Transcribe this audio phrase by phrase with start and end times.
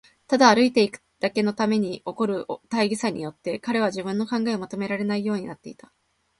[0.25, 5.93] ただ歩いていくことだけのために起こる大儀さによって、彼は自分の考えをまとめられないようになっていた。